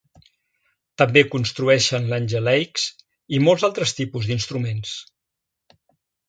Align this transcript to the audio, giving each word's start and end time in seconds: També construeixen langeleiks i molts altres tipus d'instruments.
També 1.01 1.21
construeixen 1.33 2.07
langeleiks 2.13 2.87
i 3.39 3.43
molts 3.49 3.67
altres 3.69 3.95
tipus 4.01 4.31
d'instruments. 4.31 4.97